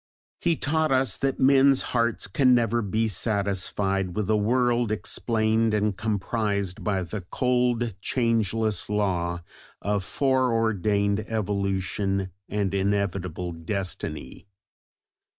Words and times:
He 0.39 0.55
taught 0.55 0.91
us 0.91 1.15
that 1.17 1.39
men's 1.39 1.83
hearts 1.93 2.25
can 2.25 2.55
never 2.55 2.81
be 2.81 3.07
satisfied 3.07 4.15
with 4.15 4.31
a 4.31 4.35
world 4.35 4.91
explained 4.91 5.75
and 5.75 5.95
comprised 5.95 6.83
by 6.83 7.03
the 7.03 7.21
cold 7.29 7.93
"changeless 8.01 8.89
law" 8.89 9.43
of 9.79 10.03
foreordained 10.03 11.19
evolution 11.27 12.31
and 12.49 12.73
inevitable 12.73 13.51
destiny. 13.51 14.47